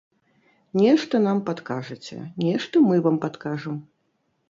Нешта 0.81 1.21
нам 1.27 1.43
падкажаце, 1.51 2.17
нешта 2.47 2.85
мы 2.91 2.95
вам 3.07 3.23
падкажам. 3.27 3.83